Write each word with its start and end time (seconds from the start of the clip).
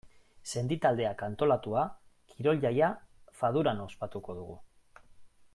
Sendi 0.51 0.77
taldeak 0.85 1.21
antolatua, 1.27 1.83
kirol-jaia 2.33 2.91
Faduran 3.43 3.85
ospatuko 3.87 4.41
dugu. 4.43 4.61